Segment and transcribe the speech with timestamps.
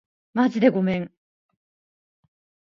[0.33, 1.11] まじでごめん